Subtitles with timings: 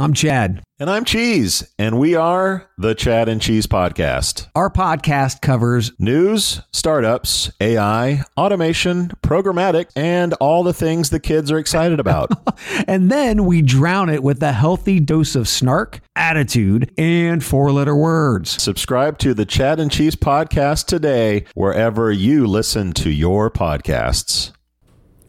[0.00, 0.62] I'm Chad.
[0.78, 4.46] And I'm Cheese, and we are the Chad and Cheese Podcast.
[4.54, 11.58] Our podcast covers news, startups, AI, automation, programmatic, and all the things the kids are
[11.58, 12.30] excited about.
[12.86, 17.96] and then we drown it with a healthy dose of snark, attitude, and four letter
[17.96, 18.50] words.
[18.62, 24.52] Subscribe to the Chad and Cheese Podcast today, wherever you listen to your podcasts.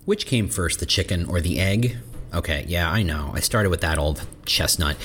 [0.05, 1.97] Which came first, the chicken or the egg?
[2.33, 3.31] Okay, yeah, I know.
[3.33, 4.97] I started with that old chestnut.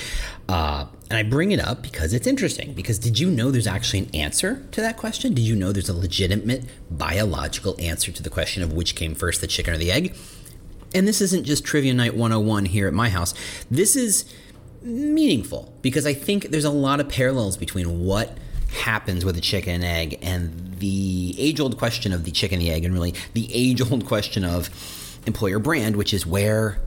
[0.47, 2.73] Uh, and I bring it up because it's interesting.
[2.73, 5.33] Because did you know there's actually an answer to that question?
[5.33, 9.41] Did you know there's a legitimate biological answer to the question of which came first,
[9.41, 10.15] the chicken or the egg?
[10.93, 13.33] And this isn't just Trivia Night 101 here at my house.
[13.69, 14.25] This is
[14.81, 18.37] meaningful because I think there's a lot of parallels between what
[18.71, 22.67] happens with a chicken and egg and the age old question of the chicken and
[22.67, 24.69] the egg, and really the age old question of
[25.25, 26.79] employer brand, which is where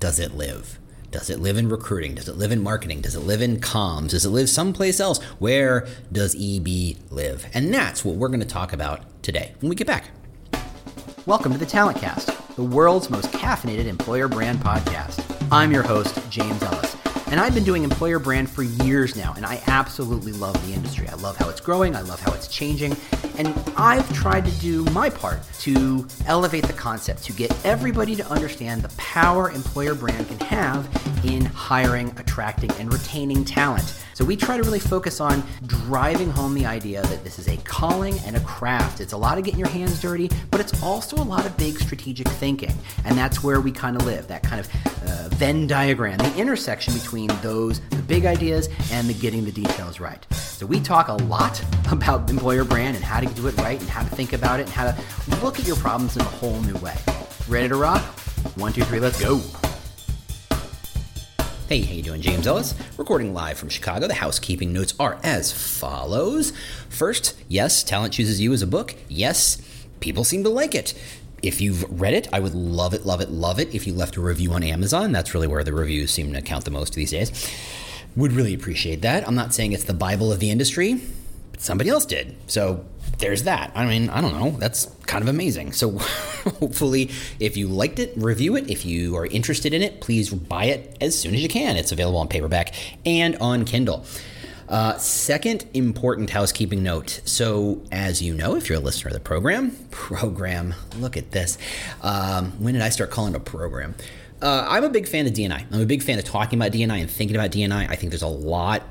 [0.00, 0.78] does it live?
[1.10, 2.14] Does it live in recruiting?
[2.14, 3.02] Does it live in marketing?
[3.02, 4.10] Does it live in comms?
[4.10, 5.22] Does it live someplace else?
[5.38, 7.44] Where does EB live?
[7.52, 10.06] And that's what we're going to talk about today when we get back.
[11.26, 15.22] Welcome to the Talent Cast, the world's most caffeinated employer brand podcast.
[15.52, 16.96] I'm your host, James Ellis.
[17.30, 21.08] And I've been doing employer brand for years now, and I absolutely love the industry.
[21.08, 22.96] I love how it's growing, I love how it's changing,
[23.38, 28.26] and I've tried to do my part to elevate the concept, to get everybody to
[28.28, 30.88] understand the power employer brand can have
[31.24, 33.94] in hiring, attracting, and retaining talent.
[34.20, 37.56] So we try to really focus on driving home the idea that this is a
[37.56, 39.00] calling and a craft.
[39.00, 41.78] It's a lot of getting your hands dirty, but it's also a lot of big
[41.78, 42.74] strategic thinking.
[43.06, 44.68] And that's where we kind of live, that kind of
[45.08, 50.00] uh, Venn diagram, the intersection between those, the big ideas, and the getting the details
[50.00, 50.26] right.
[50.34, 53.88] So we talk a lot about employer brand and how to do it right and
[53.88, 56.60] how to think about it and how to look at your problems in a whole
[56.60, 56.96] new way.
[57.48, 58.02] Ready to rock?
[58.58, 59.40] One, two, three, let's go.
[61.70, 62.20] Hey, how you doing?
[62.20, 64.08] James Ellis, recording live from Chicago.
[64.08, 66.52] The housekeeping notes are as follows.
[66.88, 68.96] First, yes, Talent Chooses You is a book.
[69.08, 69.62] Yes,
[70.00, 71.00] people seem to like it.
[71.44, 74.16] If you've read it, I would love it, love it, love it if you left
[74.16, 75.12] a review on Amazon.
[75.12, 77.30] That's really where the reviews seem to count the most these days.
[78.16, 79.24] Would really appreciate that.
[79.28, 81.00] I'm not saying it's the Bible of the industry,
[81.60, 82.34] somebody else did.
[82.46, 82.84] So
[83.18, 83.70] there's that.
[83.74, 84.50] I mean, I don't know.
[84.58, 85.72] That's kind of amazing.
[85.72, 88.68] So hopefully, if you liked it, review it.
[88.70, 91.76] If you are interested in it, please buy it as soon as you can.
[91.76, 94.04] It's available on paperback and on Kindle.
[94.68, 97.20] Uh, second important housekeeping note.
[97.24, 101.58] So, as you know, if you're a listener of the program, program, look at this.
[102.02, 103.96] Um, when did I start calling it a program?
[104.40, 105.66] Uh, I'm a big fan of DNI.
[105.70, 107.90] I'm a big fan of talking about DNI and thinking about DNI.
[107.90, 108.82] I think there's a lot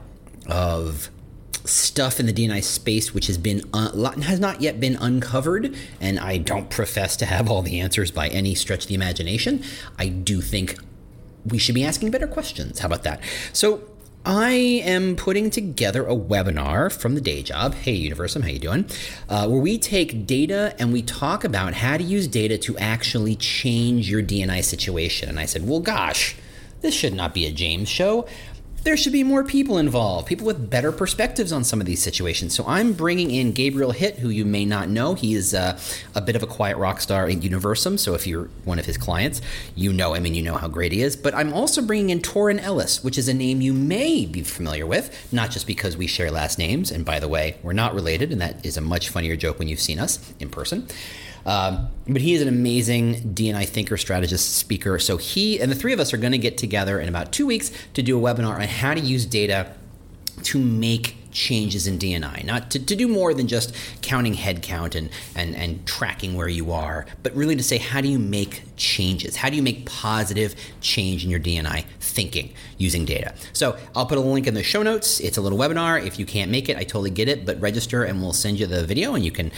[0.47, 1.09] of
[1.69, 6.19] stuff in the DNI space which has been uh, has not yet been uncovered, and
[6.19, 9.63] I don't profess to have all the answers by any stretch of the imagination.
[9.97, 10.77] I do think
[11.45, 12.79] we should be asking better questions.
[12.79, 13.21] How about that?
[13.53, 13.83] So.
[14.25, 17.73] I am putting together a webinar from the day job.
[17.73, 18.85] Hey, Universum, how you doing?
[19.29, 23.37] Uh, where we take data and we talk about how to use data to actually
[23.37, 25.29] change your DNI situation.
[25.29, 26.35] And I said, well, gosh,
[26.81, 28.27] this should not be a James show
[28.83, 32.53] there should be more people involved, people with better perspectives on some of these situations.
[32.53, 35.13] So I'm bringing in Gabriel Hitt, who you may not know.
[35.13, 35.79] He is uh,
[36.15, 37.97] a bit of a quiet rock star in Universum.
[37.99, 39.41] So if you're one of his clients,
[39.75, 41.15] you know him and you know how great he is.
[41.15, 44.85] But I'm also bringing in Torin Ellis, which is a name you may be familiar
[44.85, 46.91] with, not just because we share last names.
[46.91, 49.67] And by the way, we're not related, and that is a much funnier joke when
[49.67, 50.87] you've seen us in person.
[51.45, 54.99] Um, but he is an amazing DNI thinker, strategist, speaker.
[54.99, 57.45] So he and the three of us are going to get together in about two
[57.45, 59.73] weeks to do a webinar on how to use data
[60.43, 65.09] to make changes in DNI, not to, to do more than just counting headcount and,
[65.35, 69.35] and, and tracking where you are, but really to say, how do you make changes?
[69.35, 73.33] How do you make positive change in your DNI thinking using data?
[73.53, 75.19] So I'll put a link in the show notes.
[75.19, 76.03] It's a little webinar.
[76.03, 78.65] If you can't make it, I totally get it, but register and we'll send you
[78.65, 79.51] the video and you can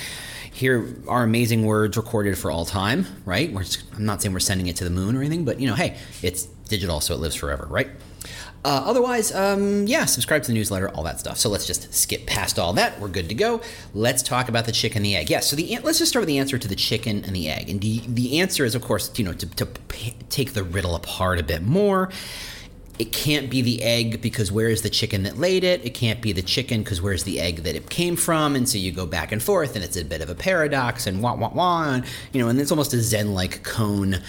[0.52, 3.54] hear our amazing words recorded for all time, right?
[3.58, 5.76] Just, I'm not saying we're sending it to the moon or anything, but you know,
[5.76, 7.90] hey, it's digital, so it lives forever, right?
[8.64, 11.38] Uh, otherwise, um, yeah, subscribe to the newsletter, all that stuff.
[11.38, 13.00] So let's just skip past all that.
[13.00, 13.62] We're good to go.
[13.96, 15.32] Let's talk about the chicken and the egg.
[15.32, 17.70] Yeah, so the let's just start with the answer to the chicken and the egg.
[17.70, 19.68] And the, the answer is, of course, you know, to, to
[20.30, 22.09] take the riddle apart a bit more.
[22.99, 25.84] It can't be the egg because where is the chicken that laid it?
[25.84, 28.55] It can't be the chicken because where's the egg that it came from?
[28.55, 31.23] And so you go back and forth, and it's a bit of a paradox and
[31.23, 31.93] wah wah wah.
[31.93, 34.22] And, you know, and it's almost a Zen-like koan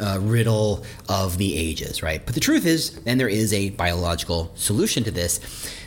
[0.00, 2.24] uh, riddle of the ages, right?
[2.24, 5.40] But the truth is, and there is a biological solution to this.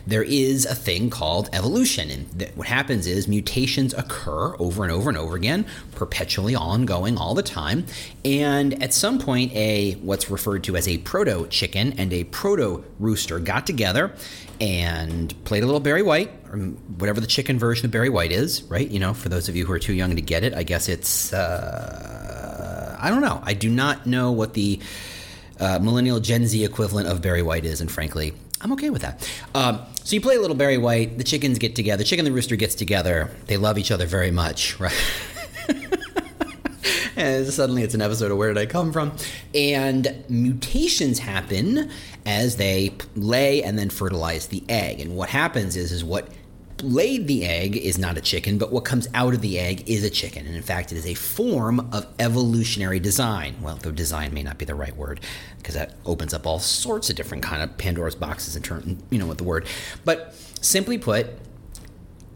[0.05, 2.09] There is a thing called evolution.
[2.09, 5.65] And th- what happens is mutations occur over and over and over again,
[5.95, 7.85] perpetually ongoing all the time.
[8.25, 12.83] And at some point, a what's referred to as a proto chicken and a proto
[12.99, 14.13] rooster got together
[14.59, 18.63] and played a little Barry White, or whatever the chicken version of Barry White is,
[18.63, 18.87] right?
[18.87, 20.87] You know, for those of you who are too young to get it, I guess
[20.87, 23.41] it's, uh, I don't know.
[23.43, 24.79] I do not know what the
[25.59, 28.33] uh, millennial Gen Z equivalent of Barry White is, and frankly,
[28.63, 29.29] I'm okay with that.
[29.53, 32.35] Um, so you play a little Barry White, the chickens get together, chicken and the
[32.35, 34.93] rooster gets together, they love each other very much, right?
[37.17, 39.11] and suddenly it's an episode of Where Did I Come From?
[39.53, 41.91] And mutations happen
[42.25, 45.01] as they lay and then fertilize the egg.
[45.01, 46.29] And what happens is, is what
[46.83, 50.03] laid the egg is not a chicken, but what comes out of the egg is
[50.03, 50.45] a chicken.
[50.45, 53.55] And in fact, it is a form of evolutionary design.
[53.61, 55.19] Well, though design may not be the right word,
[55.57, 59.19] because that opens up all sorts of different kind of Pandora's boxes in terms, you
[59.19, 59.67] know, with the word.
[60.05, 61.27] But simply put,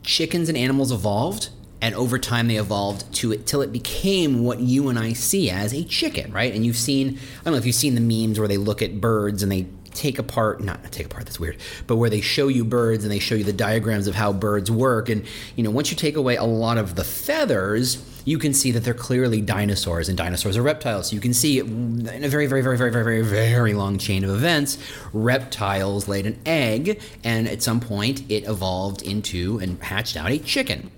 [0.03, 1.49] chickens and animals evolved
[1.81, 5.49] and over time they evolved to it till it became what you and I see
[5.49, 6.53] as a chicken, right?
[6.53, 8.99] And you've seen I don't know if you've seen the memes where they look at
[8.99, 9.67] birds and they
[9.97, 11.57] take apart not take apart that's weird
[11.87, 14.69] but where they show you birds and they show you the diagrams of how birds
[14.69, 18.53] work and you know once you take away a lot of the feathers you can
[18.53, 22.29] see that they're clearly dinosaurs and dinosaurs are reptiles so you can see in a
[22.29, 24.77] very very very very very very very long chain of events
[25.13, 30.37] reptiles laid an egg and at some point it evolved into and hatched out a
[30.37, 30.91] chicken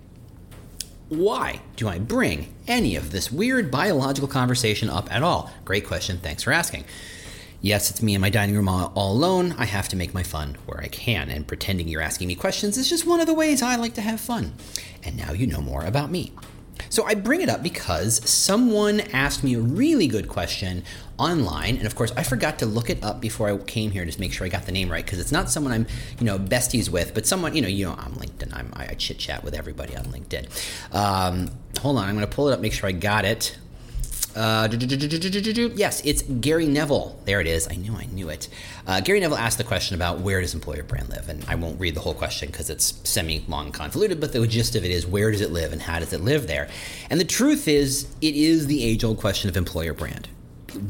[1.09, 5.51] why do I bring any of this weird biological conversation up at all?
[5.65, 6.19] Great question.
[6.19, 6.85] Thanks for asking.
[7.61, 9.53] Yes, it's me in my dining room all, all, alone.
[9.57, 12.77] I have to make my fun where I can, and pretending you're asking me questions
[12.77, 14.53] is just one of the ways I like to have fun.
[15.03, 16.31] And now you know more about me.
[16.87, 20.85] So I bring it up because someone asked me a really good question
[21.17, 24.19] online, and of course I forgot to look it up before I came here to
[24.21, 25.85] make sure I got the name right because it's not someone I'm
[26.17, 28.53] you know besties with, but someone you know you know I'm LinkedIn.
[28.53, 30.95] I'm, I, chit chat with everybody on LinkedIn.
[30.95, 31.51] Um,
[31.81, 33.57] hold on, I'm going to pull it up, make sure I got it.
[35.75, 37.19] Yes, it's Gary Neville.
[37.25, 37.67] There it is.
[37.67, 38.47] I knew I knew it.
[38.85, 41.79] Uh, Gary Neville asked the question about where does employer brand live, and I won't
[41.79, 44.19] read the whole question because it's semi-long, convoluted.
[44.19, 46.47] But the gist of it is, where does it live, and how does it live
[46.47, 46.69] there?
[47.09, 50.27] And the truth is, it is the age-old question of employer brand.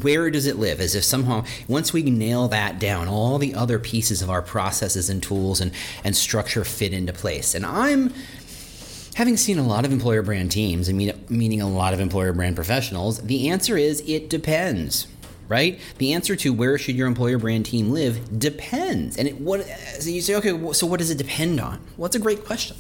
[0.02, 0.82] Where does it live?
[0.82, 5.10] As if somehow, once we nail that down, all the other pieces of our processes
[5.10, 5.72] and tools and
[6.04, 7.56] and structure fit into place.
[7.56, 8.14] And I'm
[9.20, 12.32] Having seen a lot of employer brand teams and mean, meaning a lot of employer
[12.32, 15.08] brand professionals, the answer is it depends.
[15.50, 15.78] Right?
[15.98, 19.18] The answer to where should your employer brand team live depends.
[19.18, 19.68] And it, what
[20.00, 21.82] so you say, okay, so what does it depend on?
[21.98, 22.78] Well, a great question.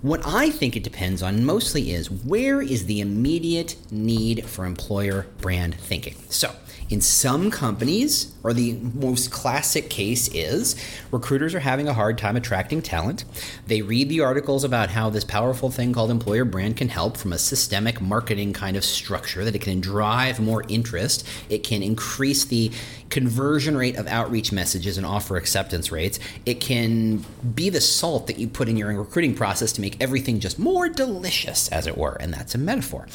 [0.00, 5.26] What I think it depends on mostly is where is the immediate need for employer
[5.40, 6.14] brand thinking.
[6.28, 6.54] So,
[6.88, 10.74] in some companies, or the most classic case is
[11.10, 13.24] recruiters are having a hard time attracting talent.
[13.66, 17.32] They read the articles about how this powerful thing called employer brand can help from
[17.32, 22.44] a systemic marketing kind of structure, that it can drive more interest, it can increase
[22.44, 22.70] the
[23.10, 26.18] conversion rate of outreach messages and offer acceptance rates.
[26.46, 27.24] It can
[27.54, 30.88] be the salt that you put in your recruiting process to make everything just more
[30.88, 32.16] delicious, as it were.
[32.20, 33.06] And that's a metaphor.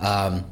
[0.00, 0.44] Um,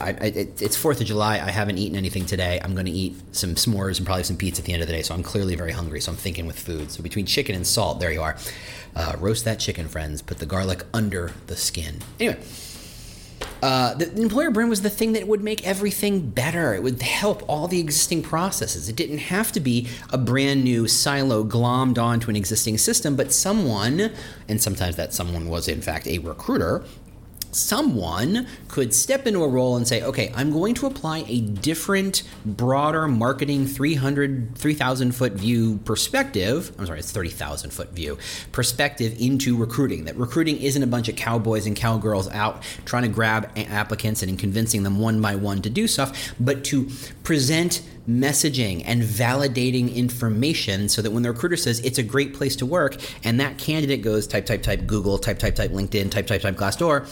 [0.00, 1.34] I, I, it's Fourth of July.
[1.36, 2.60] I haven't eaten anything today.
[2.62, 4.94] I'm going to eat some s'mores and probably some pizza at the end of the
[4.94, 5.02] day.
[5.02, 6.00] So I'm clearly very hungry.
[6.00, 6.90] So I'm thinking with food.
[6.90, 8.36] So between chicken and salt, there you are.
[8.94, 10.22] Uh, roast that chicken, friends.
[10.22, 12.00] Put the garlic under the skin.
[12.20, 12.38] Anyway,
[13.62, 16.74] uh, the employer brand was the thing that would make everything better.
[16.74, 18.88] It would help all the existing processes.
[18.88, 23.32] It didn't have to be a brand new silo glommed onto an existing system, but
[23.32, 24.12] someone,
[24.48, 26.84] and sometimes that someone was in fact a recruiter,
[27.52, 32.22] someone could step into a role and say, okay, I'm going to apply a different,
[32.44, 36.72] broader marketing 300, 3,000 foot view perspective.
[36.78, 38.18] I'm sorry, it's 30,000 foot view
[38.52, 40.04] perspective into recruiting.
[40.04, 44.38] That recruiting isn't a bunch of cowboys and cowgirls out trying to grab applicants and
[44.38, 46.88] convincing them one by one to do stuff, but to
[47.22, 52.56] present messaging and validating information so that when the recruiter says it's a great place
[52.56, 56.26] to work and that candidate goes type type type Google type type type LinkedIn type
[56.26, 57.06] type type Glassdoor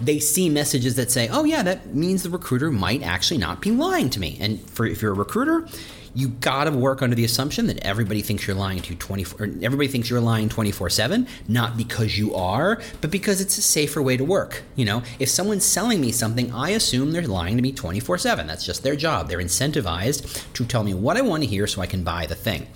[0.00, 3.70] they see messages that say oh yeah that means the recruiter might actually not be
[3.70, 4.38] lying to me.
[4.40, 5.66] And for if you're a recruiter
[6.14, 9.88] you got to work under the assumption that everybody thinks you're lying to 24 everybody
[9.88, 14.24] thinks you're lying 24/7 not because you are but because it's a safer way to
[14.24, 15.02] work you know?
[15.18, 18.96] If someone's selling me something I assume they're lying to me 24/7 that's just their
[18.96, 19.28] job.
[19.28, 22.34] They're incentivized to tell me what I want to hear so I can buy the
[22.34, 22.66] thing.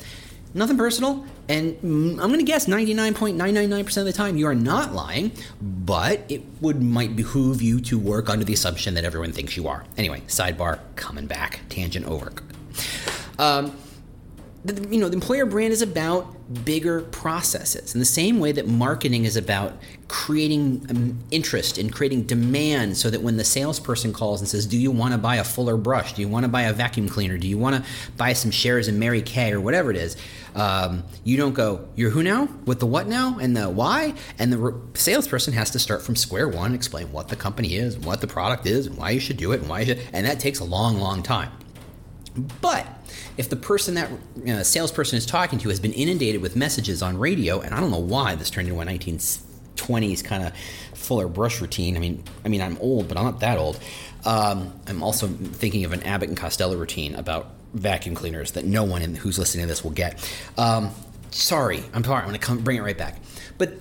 [0.54, 5.32] Nothing personal and I'm going to guess 99.999% of the time you are not lying
[5.60, 9.68] but it would might behoove you to work under the assumption that everyone thinks you
[9.68, 9.84] are.
[9.96, 11.60] Anyway sidebar coming back.
[11.68, 12.32] Tangent over.
[13.38, 13.76] Um,
[14.66, 18.66] the, you know, the employer brand is about bigger processes in the same way that
[18.66, 19.72] marketing is about
[20.08, 24.78] creating um, interest and creating demand so that when the salesperson calls and says, Do
[24.78, 26.14] you want to buy a fuller brush?
[26.14, 27.38] Do you want to buy a vacuum cleaner?
[27.38, 30.16] Do you want to buy some shares in Mary Kay or whatever it is?
[30.54, 32.48] Um, you don't go, You're who now?
[32.64, 33.38] With the what now?
[33.38, 34.14] And the why?
[34.38, 37.98] And the re- salesperson has to start from square one, explain what the company is,
[37.98, 40.26] what the product is, and why you should do it, and why you should, and
[40.26, 41.50] that takes a long, long time.
[42.60, 42.86] But
[43.36, 47.02] if the person that you know, salesperson is talking to has been inundated with messages
[47.02, 50.52] on radio, and I don't know why this turned into a 1920s kind of
[50.94, 51.96] fuller brush routine.
[51.96, 53.78] I mean, I mean, I'm old, but I'm not that old.
[54.24, 58.84] Um, I'm also thinking of an Abbott and Costello routine about vacuum cleaners that no
[58.84, 60.18] one in, who's listening to this will get.
[60.56, 60.90] Um,
[61.30, 62.20] sorry, I'm sorry.
[62.20, 63.20] I'm going to come bring it right back.
[63.58, 63.74] But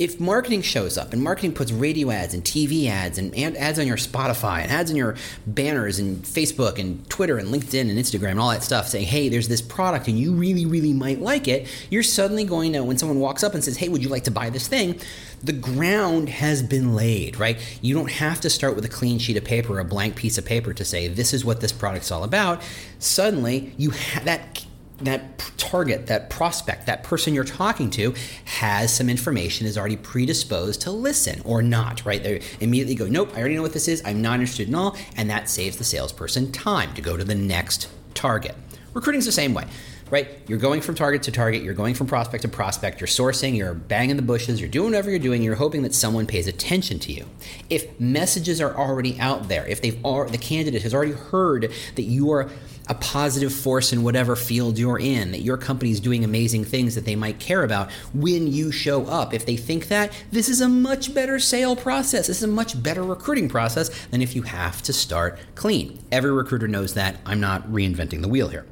[0.00, 3.86] if marketing shows up and marketing puts radio ads and TV ads and ads on
[3.86, 5.14] your Spotify and ads on your
[5.46, 9.28] banners and Facebook and Twitter and LinkedIn and Instagram and all that stuff saying, hey,
[9.28, 12.96] there's this product and you really, really might like it, you're suddenly going to, when
[12.96, 14.98] someone walks up and says, hey, would you like to buy this thing?
[15.44, 17.58] The ground has been laid, right?
[17.82, 20.46] You don't have to start with a clean sheet of paper, a blank piece of
[20.46, 22.62] paper to say, this is what this product's all about.
[22.98, 24.64] Suddenly, you have that
[25.02, 28.14] that target, that prospect, that person you're talking to
[28.44, 32.22] has some information, is already predisposed to listen or not, right?
[32.22, 34.96] They immediately go, nope, I already know what this is, I'm not interested in all,
[35.16, 38.54] and that saves the salesperson time to go to the next target.
[38.94, 39.64] Recruiting's the same way.
[40.10, 40.40] Right?
[40.48, 43.74] You're going from target to target, you're going from prospect to prospect, you're sourcing, you're
[43.74, 47.12] banging the bushes, you're doing whatever you're doing, you're hoping that someone pays attention to
[47.12, 47.26] you.
[47.68, 52.32] If messages are already out there, if they've the candidate has already heard that you
[52.32, 52.50] are
[52.88, 56.94] a positive force in whatever field you're in, that your company is doing amazing things
[56.94, 59.32] that they might care about when you show up.
[59.32, 62.26] If they think that, this is a much better sale process.
[62.26, 66.02] This is a much better recruiting process than if you have to start clean.
[66.10, 67.16] Every recruiter knows that.
[67.24, 68.66] I'm not reinventing the wheel here.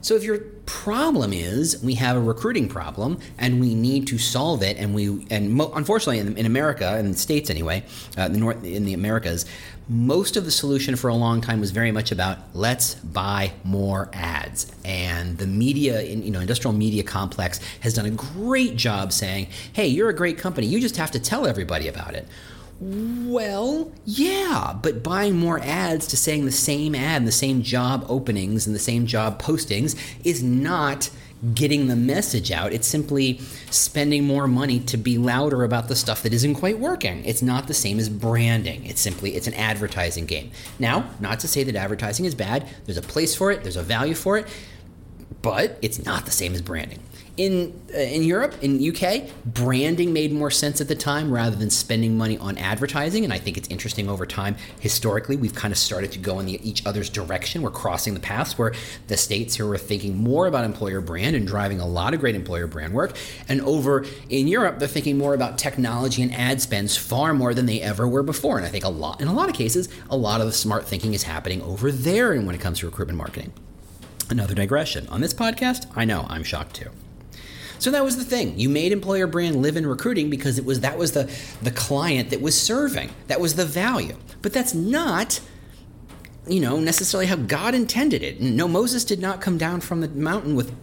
[0.00, 0.38] So if your
[0.68, 5.26] problem is we have a recruiting problem and we need to solve it, and we
[5.30, 7.82] and mo- unfortunately in, in, America in the states anyway,
[8.18, 9.46] uh, the north in the Americas,
[9.88, 14.10] most of the solution for a long time was very much about let's buy more
[14.12, 19.46] ads, and the media, you know, industrial media complex has done a great job saying,
[19.72, 22.28] hey, you're a great company, you just have to tell everybody about it.
[22.80, 28.06] Well, yeah, but buying more ads to saying the same ad and the same job
[28.08, 31.10] openings and the same job postings is not
[31.54, 32.72] getting the message out.
[32.72, 37.24] It's simply spending more money to be louder about the stuff that isn't quite working.
[37.24, 38.86] It's not the same as branding.
[38.86, 40.52] It's simply it's an advertising game.
[40.78, 42.68] Now, not to say that advertising is bad.
[42.84, 44.46] There's a place for it, there's a value for it,
[45.42, 47.00] but it's not the same as branding
[47.38, 51.70] in uh, in Europe, in UK, branding made more sense at the time rather than
[51.70, 53.24] spending money on advertising.
[53.24, 54.56] And I think it's interesting over time.
[54.80, 57.62] Historically, we've kind of started to go in the, each other's direction.
[57.62, 58.74] We're crossing the paths where
[59.06, 62.34] the states here were thinking more about employer brand and driving a lot of great
[62.34, 63.16] employer brand work.
[63.48, 67.66] And over in Europe, they're thinking more about technology and ad spends far more than
[67.66, 68.58] they ever were before.
[68.58, 70.86] And I think a lot, in a lot of cases, a lot of the smart
[70.86, 72.32] thinking is happening over there.
[72.32, 73.52] And when it comes to recruitment marketing.
[74.28, 75.08] Another digression.
[75.08, 76.90] On this podcast, I know I'm shocked too.
[77.78, 78.58] So that was the thing.
[78.58, 81.30] You made employer brand live in recruiting because it was that was the
[81.62, 83.10] the client that was serving.
[83.28, 84.16] That was the value.
[84.42, 85.40] But that's not
[86.46, 88.40] you know necessarily how God intended it.
[88.40, 90.74] No, Moses did not come down from the mountain with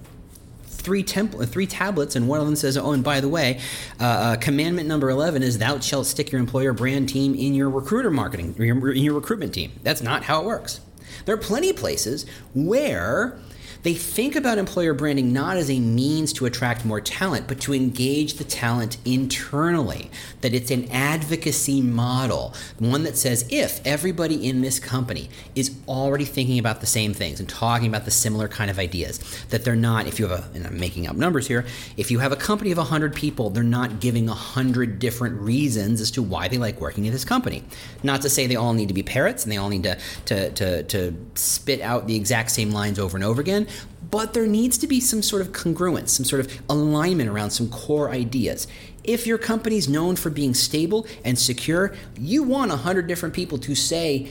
[0.86, 3.60] three temple, three tablets, and one of them says, "Oh, and by the way,
[4.00, 7.70] uh, uh, commandment number eleven is thou shalt stick your employer brand team in your
[7.70, 10.80] recruiter marketing, in your recruitment team." That's not how it works.
[11.26, 13.38] There are plenty of places where
[13.86, 17.72] they think about employer branding not as a means to attract more talent, but to
[17.72, 20.10] engage the talent internally.
[20.42, 26.26] That it's an advocacy model, one that says if everybody in this company is already
[26.26, 29.20] thinking about the same things and talking about the similar kind of ideas,
[29.52, 31.64] that they're not, if you have a, and I'm making up numbers here,
[31.96, 36.10] if you have a company of 100 people, they're not giving 100 different reasons as
[36.12, 37.64] to why they like working at this company.
[38.02, 40.50] Not to say they all need to be parrots and they all need to, to,
[40.50, 43.68] to, to spit out the exact same lines over and over again,
[44.12, 47.70] but there needs to be some sort of congruence, some sort of alignment around some
[47.70, 48.68] core ideas.
[49.04, 53.76] If your company's known for being stable and secure, you want 100 different people to
[53.76, 54.30] say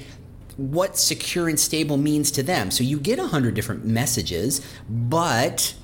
[0.57, 2.71] what secure and stable means to them.
[2.71, 5.75] So you get 100 different messages, but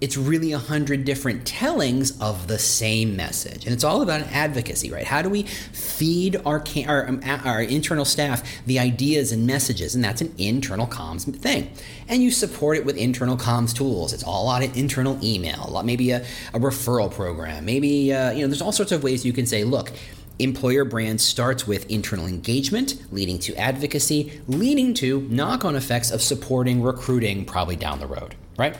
[0.00, 4.90] it's really a hundred different tellings of the same message, and it's all about advocacy,
[4.90, 5.06] right?
[5.06, 10.02] How do we feed our our, um, our internal staff the ideas and messages, and
[10.02, 11.70] that's an internal comms thing.
[12.08, 14.12] And you support it with internal comms tools.
[14.12, 18.48] It's all out of internal email, maybe a, a referral program, maybe uh, you know.
[18.48, 19.92] There's all sorts of ways you can say, look.
[20.38, 26.22] Employer brand starts with internal engagement, leading to advocacy, leading to knock on effects of
[26.22, 28.74] supporting recruiting probably down the road, right?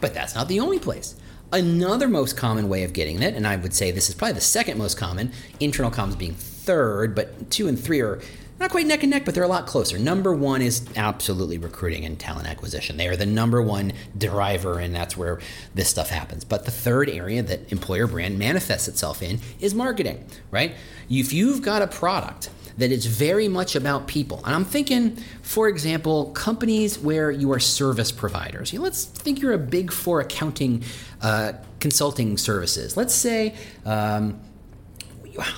[0.00, 1.14] But that's not the only place.
[1.50, 4.40] Another most common way of getting it, and I would say this is probably the
[4.40, 8.20] second most common, internal comms being third, but two and three are
[8.60, 9.98] not quite neck and neck, but they're a lot closer.
[9.98, 12.96] Number one is absolutely recruiting and talent acquisition.
[12.96, 15.38] They are the number one driver, and that's where
[15.74, 16.44] this stuff happens.
[16.44, 20.74] But the third area that employer brand manifests itself in is marketing, right?
[21.08, 24.40] If you've got a product that is very much about people.
[24.44, 28.72] And I'm thinking, for example, companies where you are service providers.
[28.72, 30.84] You know, let's think you're a big four accounting
[31.20, 32.96] uh, consulting services.
[32.96, 34.40] Let's say, um,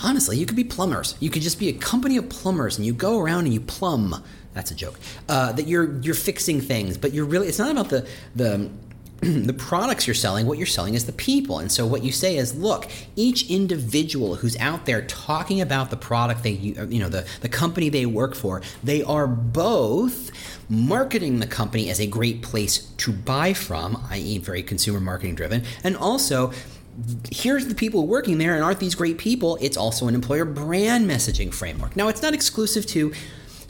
[0.02, 1.14] honestly, you could be plumbers.
[1.20, 4.24] You could just be a company of plumbers, and you go around and you plumb.
[4.54, 4.98] That's a joke.
[5.28, 7.48] Uh, that you're you're fixing things, but you're really.
[7.48, 8.70] It's not about the the
[9.22, 11.58] the products you're selling, what you're selling is the people.
[11.58, 12.86] And so what you say is, look,
[13.16, 17.90] each individual who's out there talking about the product they, you know, the, the company
[17.90, 20.30] they work for, they are both
[20.70, 25.64] marketing the company as a great place to buy from, i.e., very consumer marketing driven,
[25.84, 26.52] and also
[27.30, 31.08] here's the people working there and aren't these great people it's also an employer brand
[31.08, 33.12] messaging framework now it's not exclusive to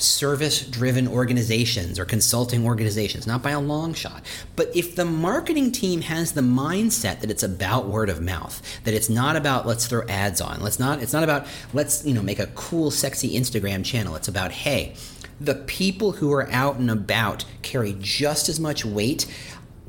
[0.03, 4.23] service driven organizations or consulting organizations, not by a long shot.
[4.57, 8.95] But if the marketing team has the mindset that it's about word of mouth, that
[8.95, 12.23] it's not about let's throw ads on, let's not it's not about let's, you know,
[12.23, 14.17] make a cool sexy Instagram channel.
[14.17, 14.95] It's about hey,
[15.41, 19.27] the people who are out and about carry just as much weight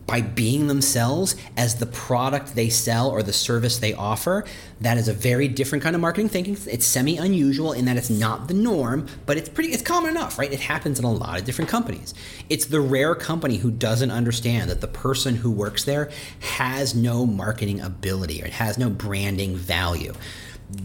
[0.06, 4.44] by being themselves as the product they sell or the service they offer.
[4.82, 6.58] That is a very different kind of marketing thinking.
[6.68, 10.38] It's semi unusual in that it's not the norm, but it's pretty it's common enough,
[10.38, 10.52] right?
[10.52, 12.14] It happens in a lot of different companies.
[12.50, 17.26] It's the rare company who doesn't understand that the person who works there has no
[17.26, 20.14] marketing ability or it has no branding value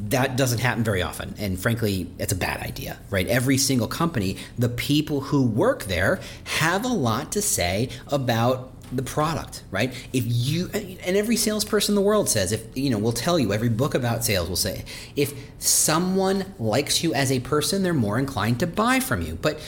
[0.09, 4.37] that doesn't happen very often and frankly it's a bad idea right every single company
[4.59, 9.93] the people who work there have a lot to say about the product, right?
[10.13, 13.53] If you and every salesperson in the world says, if you know, will tell you
[13.53, 14.85] every book about sales will say,
[15.17, 19.37] if someone likes you as a person, they're more inclined to buy from you.
[19.41, 19.61] But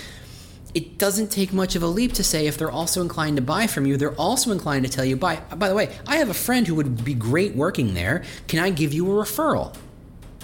[0.75, 3.67] it doesn't take much of a leap to say if they're also inclined to buy
[3.67, 6.35] from you, they're also inclined to tell you, by by the way, I have a
[6.35, 8.23] friend who would be great working there.
[8.47, 9.75] Can I give you a referral?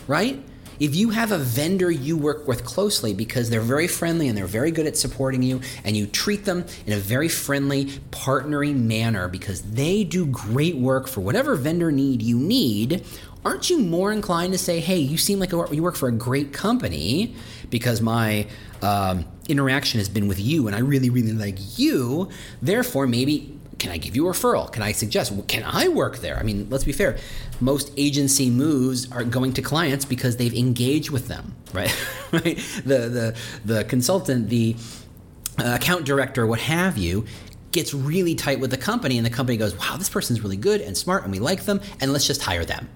[0.06, 0.42] Right?
[0.80, 4.46] If you have a vendor you work with closely because they're very friendly and they're
[4.46, 9.28] very good at supporting you, and you treat them in a very friendly, partnering manner
[9.28, 13.04] because they do great work for whatever vendor need you need,
[13.44, 16.52] aren't you more inclined to say, hey, you seem like you work for a great
[16.52, 17.34] company
[17.70, 18.46] because my
[18.82, 22.30] um, interaction has been with you and I really, really like you.
[22.62, 24.70] Therefore, maybe can I give you a referral?
[24.70, 25.32] Can I suggest?
[25.48, 26.38] Can I work there?
[26.38, 27.18] I mean, let's be fair.
[27.60, 31.94] Most agency moves are going to clients because they've engaged with them, right?
[32.32, 32.56] right?
[32.84, 34.76] The the the consultant, the
[35.58, 37.24] uh, account director, what have you,
[37.72, 40.80] gets really tight with the company, and the company goes, "Wow, this person's really good
[40.80, 42.88] and smart, and we like them, and let's just hire them."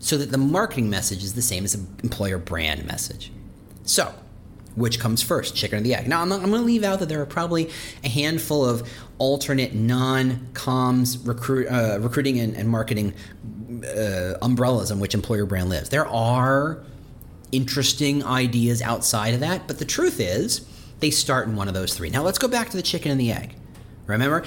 [0.00, 3.32] So that the marketing message is the same as an employer brand message.
[3.84, 4.14] So,
[4.78, 6.08] which comes first, chicken or the egg?
[6.08, 7.70] Now, I'm, I'm going to leave out that there are probably
[8.04, 8.88] a handful of
[9.18, 13.14] alternate non-comms recruit, uh, recruiting and, and marketing
[13.96, 15.88] uh, umbrellas on which employer brand lives.
[15.88, 16.82] There are
[17.52, 20.66] interesting ideas outside of that, but the truth is
[21.00, 22.10] they start in one of those three.
[22.10, 23.54] Now let's go back to the chicken and the egg.
[24.06, 24.44] Remember,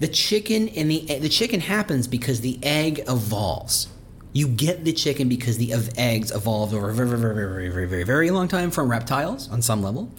[0.00, 3.88] the chicken and the the chicken happens because the egg evolves.
[4.32, 7.86] You get the chicken because the eggs evolved over a very, very, very, very, very,
[7.86, 10.12] very, very long time from reptiles on some level.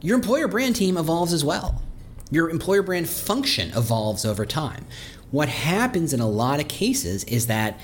[0.00, 1.82] Your employer brand team evolves as well.
[2.30, 4.86] Your employer brand function evolves over time.
[5.30, 7.80] What happens in a lot of cases is that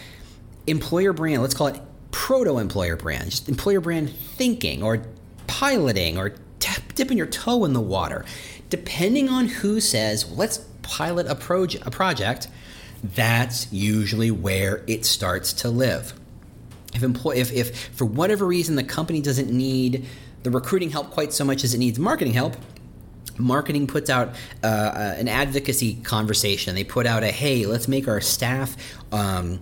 [0.66, 5.02] employer brand, let's call it proto employer brand, just employer brand thinking or
[5.46, 8.24] piloting or t- dipping your toe in the water,
[8.70, 12.48] depending on who says, let's pilot a, proje- a project,
[13.14, 16.12] that's usually where it starts to live.
[16.94, 20.06] If, employ- if, if for whatever reason the company doesn't need
[20.42, 22.56] the recruiting help quite so much as it needs marketing help,
[23.38, 26.74] marketing puts out uh, uh, an advocacy conversation.
[26.74, 28.76] They put out a hey, let's make our staff.
[29.12, 29.60] Um,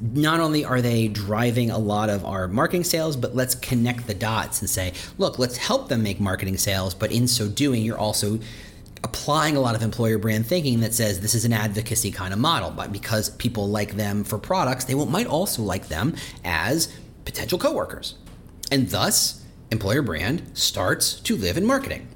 [0.00, 4.14] not only are they driving a lot of our marketing sales, but let's connect the
[4.14, 6.94] dots and say, look, let's help them make marketing sales.
[6.94, 8.38] But in so doing, you're also
[9.16, 12.38] applying a lot of employer brand thinking that says this is an advocacy kind of
[12.38, 12.70] model.
[12.70, 16.92] But because people like them for products, they will, might also like them as
[17.24, 18.14] potential coworkers.
[18.70, 22.08] And thus, employer brand starts to live in marketing.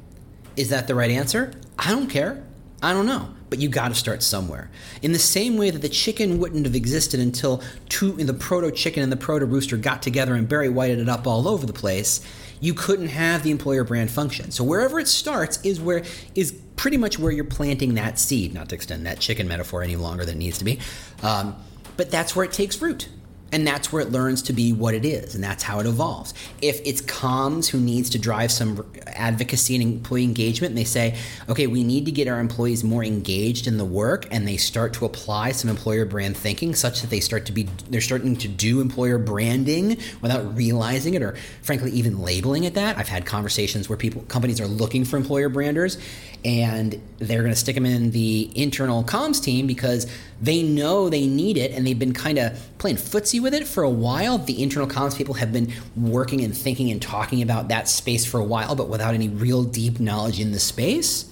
[0.57, 1.53] Is that the right answer?
[1.79, 2.45] I don't care.
[2.83, 3.31] I don't know.
[3.49, 4.71] But you got to start somewhere.
[5.03, 9.03] In the same way that the chicken wouldn't have existed until two, the proto chicken
[9.03, 12.21] and the proto rooster got together and Barry Whited it up all over the place,
[12.61, 14.51] you couldn't have the employer brand function.
[14.51, 18.55] So wherever it starts is where is pretty much where you're planting that seed.
[18.55, 20.79] Not to extend that chicken metaphor any longer than it needs to be,
[21.23, 21.57] um,
[21.97, 23.09] but that's where it takes root.
[23.53, 26.35] And that's where it learns to be what it is, and that's how it evolves.
[26.63, 31.17] If it's comms who needs to drive some advocacy and employee engagement, and they say,
[31.49, 34.93] okay, we need to get our employees more engaged in the work, and they start
[34.95, 38.49] to apply some employer brand thinking such that they start to be, they're starting to
[38.49, 42.99] do employer branding without realizing it or frankly even labeling it that.
[42.99, 45.99] I've had conversations where people, companies are looking for employer branders
[46.45, 50.07] and they're going to stick them in the internal comms team because
[50.41, 53.83] they know they need it and they've been kind of playing footsie with it for
[53.83, 54.39] a while.
[54.39, 58.41] The internal comms people have been working and thinking and talking about that space for
[58.41, 61.31] a while, but without any real deep knowledge in the space.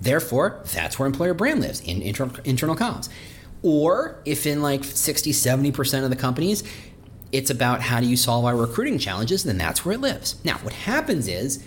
[0.00, 3.08] Therefore, that's where employer brand lives in internal, internal comms.
[3.62, 6.64] Or if in like 60, 70% of the companies,
[7.32, 10.36] it's about how do you solve our recruiting challenges, then that's where it lives.
[10.44, 11.62] Now, what happens is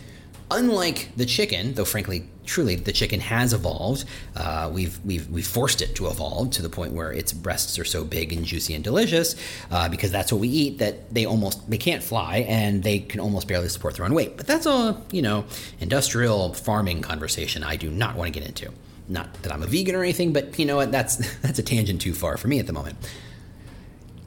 [0.54, 4.06] unlike the chicken, though frankly, truly, the chicken has evolved.
[4.36, 7.86] Uh, we've we've we've forced it to evolve to the point where its breasts are
[7.86, 9.36] so big and juicy and delicious
[9.72, 10.78] uh, because that's what we eat.
[10.78, 14.38] That they almost they can't fly and they can almost barely support their own weight.
[14.38, 15.46] But that's a you know
[15.80, 17.64] industrial farming conversation.
[17.64, 18.72] I do not want to get into.
[19.10, 20.92] Not that I'm a vegan or anything, but you know what?
[20.92, 22.98] That's that's a tangent too far for me at the moment.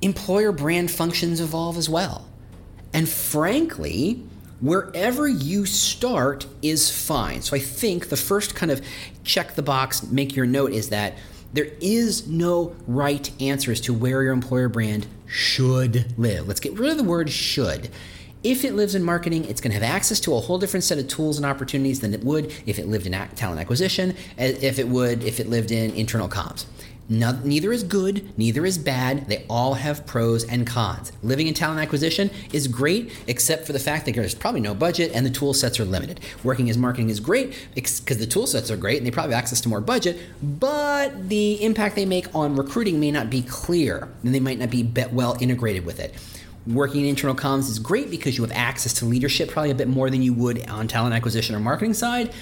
[0.02, 2.28] Employer brand functions evolve as well,
[2.92, 4.22] and frankly
[4.60, 7.42] wherever you start is fine.
[7.42, 8.84] So I think the first kind of
[9.24, 11.14] check the box, make your note is that
[11.52, 16.46] there is no right answer as to where your employer brand should live.
[16.46, 17.90] Let's get rid of the word should.
[18.42, 20.98] If it lives in marketing, it's going to have access to a whole different set
[20.98, 24.78] of tools and opportunities than it would if it lived in talent acquisition, eh, if
[24.78, 26.66] it would if it lived in internal comms.
[27.08, 29.28] No, neither is good, neither is bad.
[29.28, 31.12] They all have pros and cons.
[31.22, 35.12] Living in talent acquisition is great, except for the fact that there's probably no budget
[35.14, 36.18] and the tool sets are limited.
[36.42, 39.38] Working as marketing is great because the tool sets are great and they probably have
[39.38, 44.08] access to more budget, but the impact they make on recruiting may not be clear
[44.24, 46.12] and they might not be well integrated with it.
[46.66, 49.86] Working in internal comms is great because you have access to leadership probably a bit
[49.86, 52.32] more than you would on talent acquisition or marketing side,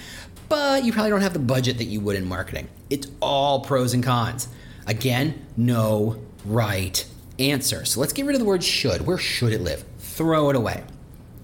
[0.49, 2.69] but you probably don't have the budget that you would in marketing.
[2.91, 4.49] It's all pros and cons.
[4.87, 7.05] Again, no right
[7.39, 7.85] answer.
[7.85, 9.07] So let's get rid of the word should.
[9.07, 9.85] Where should it live?
[9.99, 10.85] Throw it away.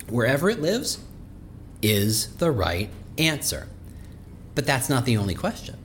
[0.09, 0.99] Wherever it lives
[1.83, 3.69] is the right answer.
[4.55, 5.77] But that's not the only question.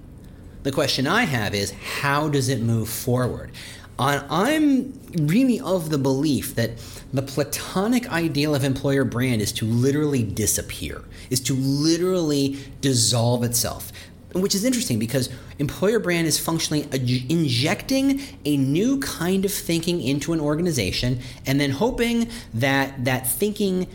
[0.64, 3.52] The question I have is how does it move forward?
[3.98, 6.72] I'm really of the belief that
[7.14, 13.92] the platonic ideal of employer brand is to literally disappear, is to literally dissolve itself.
[14.34, 15.30] Which is interesting because
[15.60, 16.86] employer brand is functionally
[17.30, 23.88] injecting a new kind of thinking into an organization and then hoping that that thinking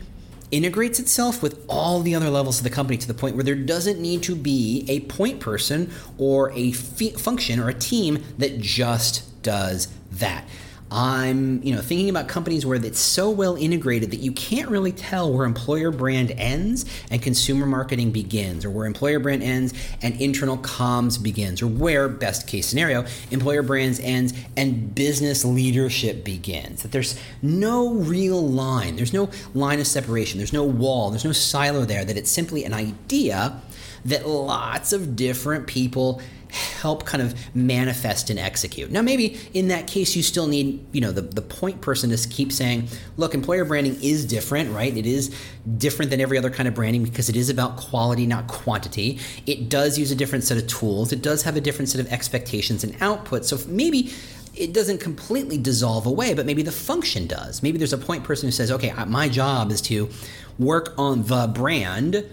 [0.50, 3.54] integrates itself with all the other levels of the company to the point where there
[3.54, 9.29] doesn't need to be a point person or a function or a team that just
[9.42, 10.46] does that.
[10.92, 14.90] I'm, you know, thinking about companies where it's so well integrated that you can't really
[14.90, 19.72] tell where employer brand ends and consumer marketing begins, or where employer brand ends
[20.02, 26.24] and internal comms begins, or where, best case scenario, employer brands ends and business leadership
[26.24, 26.82] begins.
[26.82, 31.30] That there's no real line, there's no line of separation, there's no wall, there's no
[31.30, 33.60] silo there, that it's simply an idea
[34.04, 36.20] that lots of different people
[36.52, 38.90] help kind of manifest and execute.
[38.90, 42.28] Now, maybe in that case, you still need, you know, the, the point person to
[42.28, 44.96] keep saying, look, employer branding is different, right?
[44.96, 45.34] It is
[45.78, 49.18] different than every other kind of branding because it is about quality, not quantity.
[49.46, 51.12] It does use a different set of tools.
[51.12, 53.44] It does have a different set of expectations and output.
[53.44, 54.12] So maybe
[54.54, 57.62] it doesn't completely dissolve away, but maybe the function does.
[57.62, 60.10] Maybe there's a point person who says, okay, my job is to
[60.58, 62.26] work on the brand,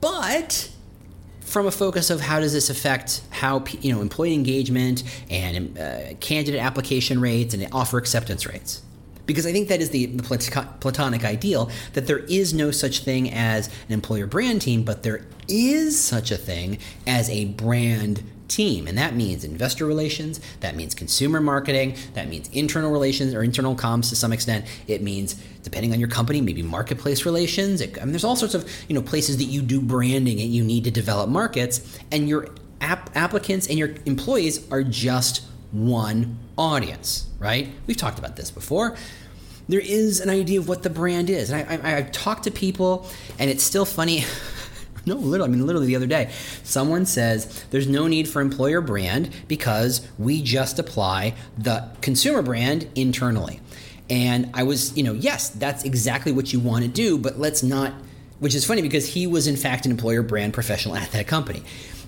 [0.00, 0.70] but
[1.46, 6.14] from a focus of how does this affect how you know employee engagement and uh,
[6.20, 8.82] candidate application rates and offer acceptance rates
[9.26, 10.22] because I think that is the, the
[10.80, 15.26] platonic ideal that there is no such thing as an employer brand team, but there
[15.48, 18.86] is such a thing as a brand team.
[18.86, 23.74] And that means investor relations, that means consumer marketing, that means internal relations or internal
[23.74, 24.64] comms to some extent.
[24.86, 25.34] It means,
[25.66, 27.80] depending on your company, maybe marketplace relations.
[27.80, 30.50] It, I mean, there's all sorts of you know places that you do branding and
[30.54, 32.48] you need to develop markets, and your
[32.80, 37.68] app- applicants and your employees are just one audience, right?
[37.86, 38.96] We've talked about this before
[39.68, 41.50] there is an idea of what the brand is.
[41.50, 44.24] And I, I, I've talked to people, and it's still funny.
[45.08, 46.32] No, literally, I mean, literally the other day,
[46.64, 52.88] someone says there's no need for employer brand because we just apply the consumer brand
[52.96, 53.60] internally.
[54.08, 57.62] And I was, you know, yes, that's exactly what you want to do, but let's
[57.62, 57.92] not
[58.38, 61.62] which is funny because he was in fact an employer brand professional at that company.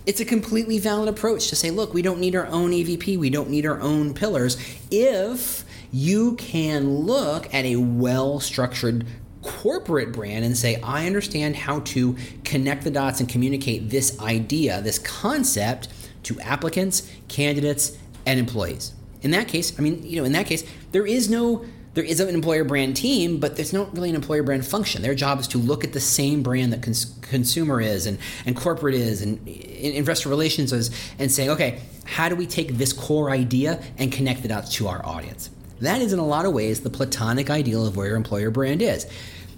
[0.06, 3.30] It's a completely valid approach to say, look, we don't need our own EVP, we
[3.30, 4.56] don't need our own pillars
[4.90, 9.06] if you can look at a well structured
[9.42, 14.82] corporate brand and say, I understand how to connect the dots and communicate this idea,
[14.82, 15.88] this concept
[16.24, 18.92] to applicants, candidates, and employees.
[19.22, 21.64] In that case, I mean, you know, in that case, there is no
[21.98, 25.02] there is an employer brand team, but there's not really an employer brand function.
[25.02, 28.54] Their job is to look at the same brand that cons- consumer is and, and
[28.54, 33.30] corporate is and investor relations is and say, okay, how do we take this core
[33.30, 35.50] idea and connect the dots to our audience?
[35.80, 38.80] That is, in a lot of ways, the platonic ideal of where your employer brand
[38.80, 39.04] is.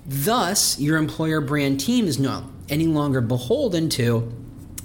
[0.07, 4.33] Thus, your employer brand team is not any longer beholden to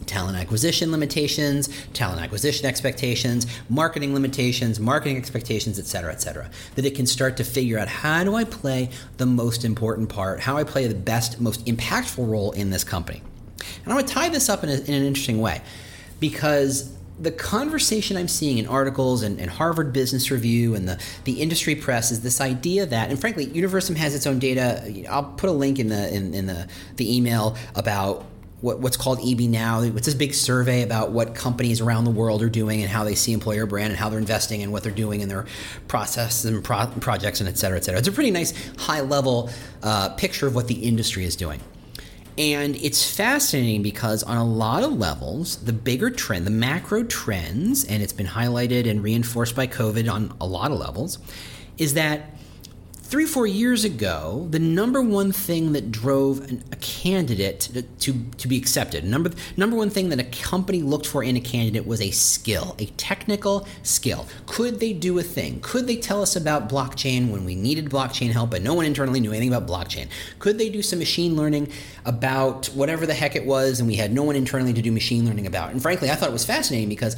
[0.08, 6.50] talent acquisition limitations, talent acquisition expectations, marketing limitations, marketing expectations, et cetera, et cetera.
[6.76, 10.40] That it can start to figure out how do I play the most important part,
[10.42, 13.22] how I play the best, most impactful role in this company.
[13.84, 15.62] And I'm going to tie this up in, a, in an interesting way
[16.20, 21.42] because the conversation I'm seeing in articles and, and, Harvard Business Review and the, the
[21.42, 25.06] industry press is this idea that, and frankly, Universum has its own data.
[25.10, 28.26] I'll put a link in the in, in the, the email about
[28.66, 29.82] what, what's called EB Now.
[29.82, 33.14] It's this big survey about what companies around the world are doing and how they
[33.14, 35.46] see employer brand and how they're investing and what they're doing in their
[35.88, 38.00] processes and pro- projects and et cetera, et cetera.
[38.00, 39.52] It's a pretty nice high level
[39.84, 41.62] uh, picture of what the industry is doing.
[42.40, 47.86] And it's fascinating because on a lot of levels, the bigger trend, the macro trends,
[47.86, 51.20] and it's been highlighted and reinforced by COVID on a lot of levels,
[51.78, 52.35] is that
[53.06, 58.26] three, four years ago, the number one thing that drove an, a candidate to, to,
[58.38, 61.86] to, be accepted, number, number one thing that a company looked for in a candidate
[61.86, 64.26] was a skill, a technical skill.
[64.48, 65.60] Could they do a thing?
[65.62, 69.20] Could they tell us about blockchain when we needed blockchain help but no one internally
[69.20, 70.08] knew anything about blockchain?
[70.40, 71.72] Could they do some machine learning
[72.06, 75.26] about whatever the heck it was and we had no one internally to do machine
[75.26, 75.72] learning about?
[75.72, 77.16] And frankly, I thought it was fascinating because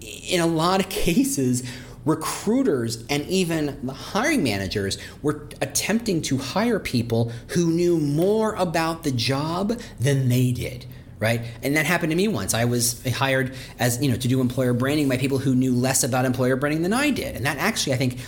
[0.00, 1.62] in a lot of cases,
[2.04, 9.02] recruiters and even the hiring managers were attempting to hire people who knew more about
[9.04, 10.84] the job than they did
[11.18, 14.40] right and that happened to me once i was hired as you know to do
[14.40, 17.56] employer branding by people who knew less about employer branding than i did and that
[17.58, 18.18] actually i think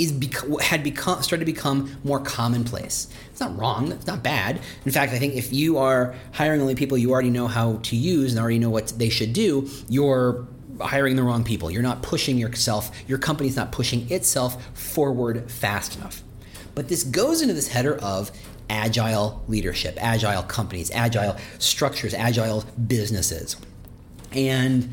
[0.00, 3.06] is bec- had become started to become more commonplace.
[3.30, 3.92] It's not wrong.
[3.92, 4.58] It's not bad.
[4.86, 7.96] In fact, I think if you are hiring only people you already know how to
[7.96, 10.46] use and already know what they should do, you're
[10.80, 11.70] hiring the wrong people.
[11.70, 16.22] You're not pushing yourself, your company's not pushing itself forward fast enough.
[16.74, 18.30] But this goes into this header of
[18.68, 23.56] agile leadership, agile companies, agile structures, agile businesses.
[24.32, 24.88] And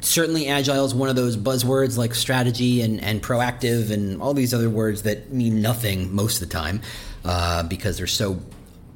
[0.00, 4.52] certainly agile is one of those buzzwords like strategy and, and proactive and all these
[4.52, 6.82] other words that mean nothing most of the time
[7.24, 8.38] uh, because they're so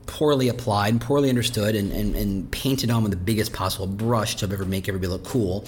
[0.06, 4.36] poorly applied, and poorly understood, and, and, and painted on with the biggest possible brush
[4.36, 5.66] to ever make everybody look cool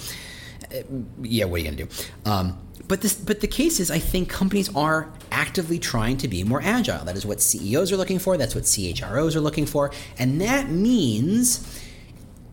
[1.21, 1.87] yeah, what are you gonna do?
[2.25, 2.57] Um,
[2.87, 6.61] but this, but the case is, I think companies are actively trying to be more
[6.61, 7.05] agile.
[7.05, 8.37] That is what CEOs are looking for.
[8.37, 11.79] That's what CHROs are looking for, and that means.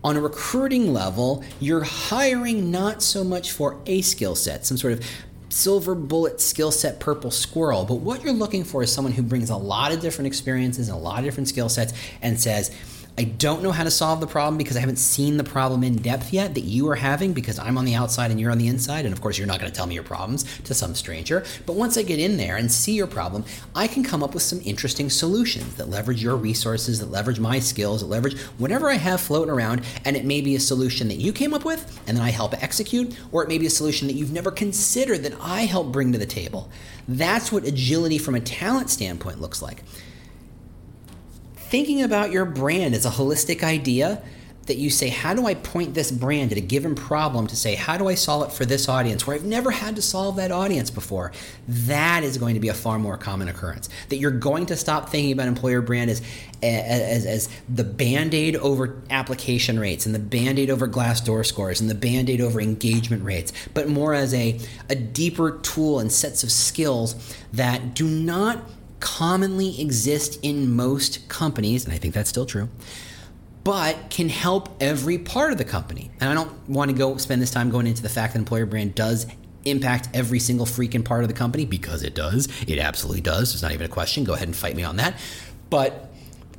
[0.05, 4.93] On a recruiting level, you're hiring not so much for a skill set, some sort
[4.93, 5.05] of
[5.49, 9.51] silver bullet skill set purple squirrel but what you're looking for is someone who brings
[9.51, 12.71] a lot of different experiences and a lot of different skill sets and says
[13.19, 15.97] I don't know how to solve the problem because I haven't seen the problem in
[15.97, 18.69] depth yet that you are having because I'm on the outside and you're on the
[18.69, 19.05] inside.
[19.07, 21.45] And of course, you're not going to tell me your problems to some stranger.
[21.67, 24.45] But once I get in there and see your problem, I can come up with
[24.45, 28.95] some interesting solutions that leverage your resources, that leverage my skills, that leverage whatever I
[28.95, 29.83] have floating around.
[30.05, 32.55] And it may be a solution that you came up with and then I help
[32.63, 36.13] execute, or it may be a solution that you've never considered that I help bring
[36.13, 36.71] to the table.
[37.09, 39.83] That's what agility from a talent standpoint looks like
[41.69, 44.23] thinking about your brand as a holistic idea
[44.69, 47.75] that you say, how do I point this brand at a given problem to say,
[47.75, 50.53] how do I solve it for this audience where I've never had to solve that
[50.53, 51.33] audience before?
[51.67, 53.89] That is going to be a far more common occurrence.
[54.11, 56.23] That you're going to stop thinking about employer brand as,
[56.63, 61.81] as, as the band aid over application rates and the band aid over Glassdoor scores
[61.81, 66.13] and the band aid over engagement rates, but more as a, a deeper tool and
[66.13, 67.15] sets of skills
[67.53, 68.63] that do not
[69.01, 72.69] commonly exist in most companies, and I think that's still true,
[73.65, 76.11] but can help every part of the company.
[76.21, 78.67] And I don't want to go spend this time going into the fact that employer
[78.67, 79.27] brand does
[79.65, 82.49] impact every single freaking part of the company because it does.
[82.67, 83.53] It absolutely does.
[83.53, 84.25] It's not even a question.
[84.25, 85.19] Go ahead and fight me on that.
[85.71, 86.11] But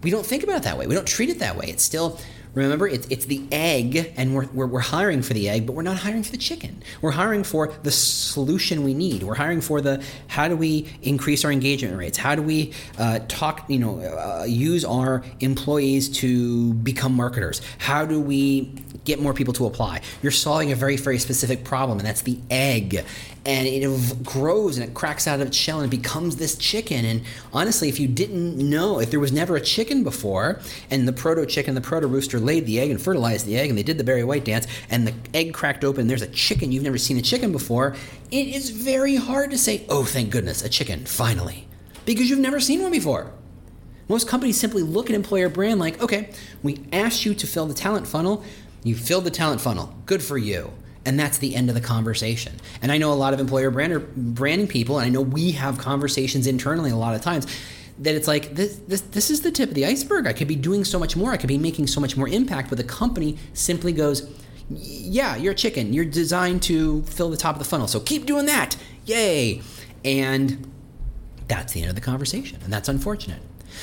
[0.03, 0.87] we don't think about it that way.
[0.87, 1.67] We don't treat it that way.
[1.67, 2.19] It's still
[2.55, 5.83] Remember, it's, it's the egg, and we're, we're, we're, hiring for the egg, but we're
[5.83, 6.81] not hiring for the chicken.
[6.99, 9.21] We're hiring for the solution we need.
[9.21, 12.17] We're hiring for the how do we increase our engagement rates?
[12.17, 17.61] How do we uh, talk, you know, uh, use our employees to become marketers?
[17.77, 18.73] How do we
[19.05, 20.01] get more people to apply?
[20.23, 23.05] You're solving a very, very specific problem, and that's the egg
[23.45, 27.05] and it grows and it cracks out of its shell and it becomes this chicken.
[27.05, 27.21] And
[27.53, 30.59] honestly, if you didn't know, if there was never a chicken before,
[30.91, 33.77] and the proto chicken, the proto rooster laid the egg and fertilized the egg, and
[33.77, 36.83] they did the Barry White dance, and the egg cracked open, there's a chicken, you've
[36.83, 37.95] never seen a chicken before,
[38.31, 41.67] it is very hard to say, oh, thank goodness, a chicken, finally,
[42.05, 43.31] because you've never seen one before.
[44.07, 46.31] Most companies simply look at employer brand like, okay,
[46.63, 48.43] we asked you to fill the talent funnel,
[48.83, 50.71] you filled the talent funnel, good for you.
[51.05, 52.53] And that's the end of the conversation.
[52.81, 55.77] And I know a lot of employer brander, branding people, and I know we have
[55.77, 57.47] conversations internally a lot of times
[57.99, 60.25] that it's like this, this this is the tip of the iceberg.
[60.25, 61.31] I could be doing so much more.
[61.31, 62.69] I could be making so much more impact.
[62.69, 64.27] But the company simply goes,
[64.69, 65.93] "Yeah, you're a chicken.
[65.93, 67.87] You're designed to fill the top of the funnel.
[67.87, 68.77] So keep doing that.
[69.05, 69.61] Yay!"
[70.05, 70.71] And
[71.47, 73.41] that's the end of the conversation, and that's unfortunate.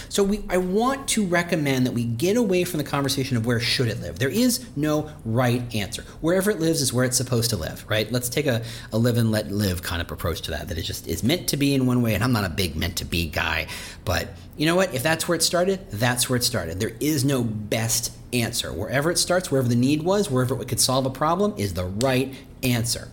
[0.08, 3.60] So we, I want to recommend that we get away from the conversation of where
[3.60, 4.18] should it live.
[4.18, 6.02] There is no right answer.
[6.20, 8.10] Wherever it lives is where it's supposed to live, right?
[8.10, 10.82] Let's take a, a live and let live kind of approach to that, that it
[10.82, 12.14] just is meant to be in one way.
[12.14, 13.66] And I'm not a big meant to be guy,
[14.04, 14.94] but you know what?
[14.94, 16.80] If that's where it started, that's where it started.
[16.80, 18.72] There is no best answer.
[18.72, 21.84] Wherever it starts, wherever the need was, wherever it could solve a problem is the
[21.84, 23.08] right answer.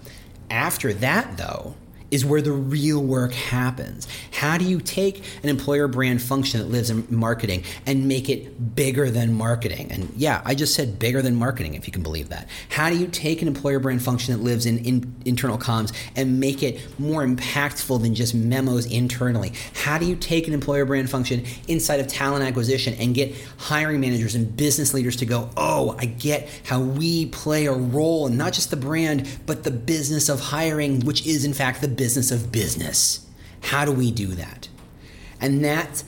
[0.50, 1.76] After that, though,
[2.14, 4.08] is where the real work happens.
[4.32, 8.76] How do you take an employer brand function that lives in marketing and make it
[8.76, 9.92] bigger than marketing?
[9.92, 12.48] And yeah, I just said bigger than marketing, if you can believe that.
[12.70, 16.40] How do you take an employer brand function that lives in, in internal comms and
[16.40, 19.54] make it more impactful than just memos internally?
[19.74, 24.00] How do you take an employer brand function inside of talent acquisition and get hiring
[24.00, 28.38] managers and business leaders to go, oh, I get how we play a role in
[28.38, 32.03] not just the brand, but the business of hiring, which is in fact the business
[32.04, 33.26] business of business.
[33.62, 34.68] How do we do that?
[35.40, 36.04] And that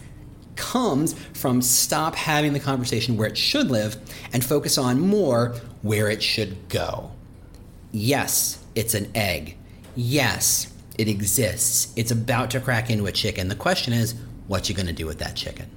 [0.57, 3.95] comes from stop having the conversation where it should live
[4.33, 7.11] and focus on more where it should go.
[7.93, 9.55] Yes, it's an egg.
[9.95, 11.93] Yes, it exists.
[11.95, 13.47] It's about to crack into a chicken.
[13.47, 14.15] The question is,
[14.47, 15.69] what you going to do with that chicken?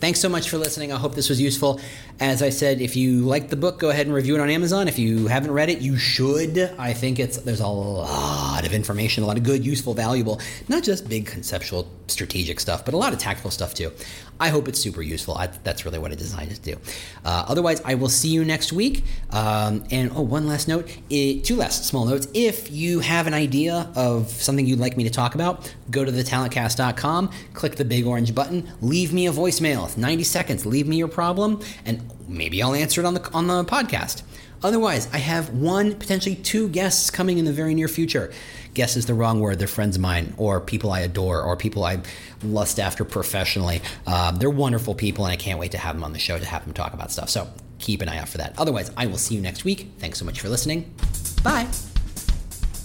[0.00, 0.92] Thanks so much for listening.
[0.92, 1.80] I hope this was useful.
[2.20, 4.86] As I said, if you like the book, go ahead and review it on Amazon.
[4.86, 6.58] If you haven't read it, you should.
[6.78, 10.84] I think it's there's a lot of information, a lot of good, useful, valuable, not
[10.84, 13.90] just big conceptual strategic stuff, but a lot of tactical stuff too.
[14.38, 15.34] I hope it's super useful.
[15.34, 16.80] I, that's really what I designed it to do.
[17.24, 19.04] Uh, otherwise, I will see you next week.
[19.30, 22.26] Um, and oh, one last note, it, two last small notes.
[22.34, 26.10] If you have an idea of something you'd like me to talk about, go to
[26.10, 29.96] thetalentcast.com, click the big orange button, leave me a voicemail.
[29.96, 30.66] 90 seconds.
[30.66, 34.22] Leave me your problem, and maybe I'll answer it on the on the podcast.
[34.62, 38.32] Otherwise, I have one, potentially two guests coming in the very near future.
[38.72, 39.58] Guess is the wrong word.
[39.58, 41.98] They're friends of mine, or people I adore, or people I
[42.42, 43.82] lust after professionally.
[44.06, 46.46] Um, they're wonderful people, and I can't wait to have them on the show to
[46.46, 47.28] have them talk about stuff.
[47.28, 47.46] So
[47.78, 48.58] keep an eye out for that.
[48.58, 49.92] Otherwise, I will see you next week.
[49.98, 50.94] Thanks so much for listening.
[51.42, 51.66] Bye.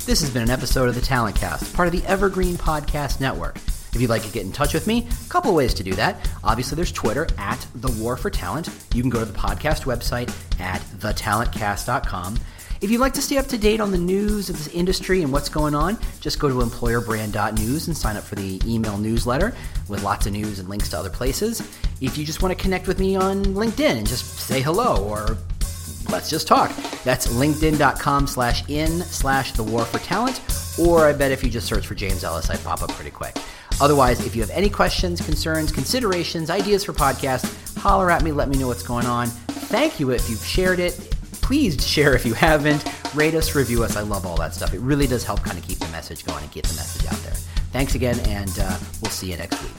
[0.05, 3.57] This has been an episode of the Talent Cast, part of the Evergreen Podcast Network.
[3.93, 6.29] If you'd like to get in touch with me, a couple ways to do that.
[6.43, 8.69] Obviously, there's Twitter at The War for Talent.
[8.93, 12.37] You can go to the podcast website at thetalentcast.com.
[12.81, 15.33] If you'd like to stay up to date on the news of this industry and
[15.33, 19.53] what's going on, just go to employerbrand.news and sign up for the email newsletter
[19.89, 21.59] with lots of news and links to other places.
[21.99, 25.37] If you just want to connect with me on LinkedIn and just say hello or
[26.09, 26.71] let's just talk,
[27.03, 30.39] that's linkedin.com slash in slash the war for talent.
[30.79, 33.35] Or I bet if you just search for James Ellis, I pop up pretty quick.
[33.81, 38.49] Otherwise, if you have any questions, concerns, considerations, ideas for podcasts, holler at me, let
[38.49, 39.27] me know what's going on.
[39.27, 40.93] Thank you if you've shared it.
[41.41, 42.83] Please share if you haven't.
[43.15, 43.95] Rate us, review us.
[43.95, 44.73] I love all that stuff.
[44.73, 47.19] It really does help kind of keep the message going and get the message out
[47.23, 47.33] there.
[47.71, 49.71] Thanks again, and uh, we'll see you next week.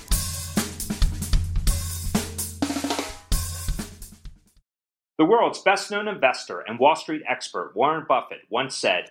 [5.18, 9.10] The world's best known investor and Wall Street expert Warren Buffett once said,